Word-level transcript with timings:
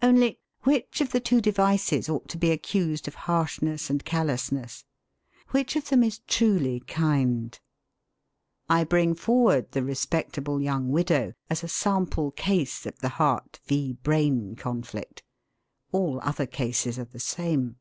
Only 0.00 0.38
which 0.62 1.00
of 1.00 1.10
the 1.10 1.18
two 1.18 1.40
devices 1.40 2.08
ought 2.08 2.28
to 2.28 2.38
be 2.38 2.52
accused 2.52 3.08
of 3.08 3.16
harshness 3.26 3.90
and 3.90 4.04
callousness? 4.04 4.84
Which 5.48 5.74
of 5.74 5.88
them 5.88 6.04
is 6.04 6.20
truly 6.28 6.78
kind? 6.86 7.58
I 8.68 8.84
bring 8.84 9.16
forward 9.16 9.72
the 9.72 9.82
respectable 9.82 10.60
young 10.60 10.90
widow 10.92 11.32
as 11.50 11.64
a 11.64 11.68
sample 11.68 12.30
case 12.30 12.86
of 12.86 13.00
the 13.00 13.08
Heart 13.18 13.58
v. 13.66 13.94
Brain 13.94 14.54
conflict. 14.54 15.24
All 15.90 16.20
other 16.22 16.46
cases 16.46 16.96
are 16.96 17.04
the 17.06 17.18
same. 17.18 17.78